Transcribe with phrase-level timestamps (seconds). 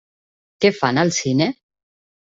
[0.65, 1.53] Què fan al cine?